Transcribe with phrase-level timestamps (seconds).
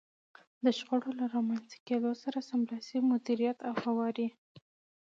[0.63, 4.27] د شخړو له رامنځته کېدو سره سملاسي مديريت او هواری.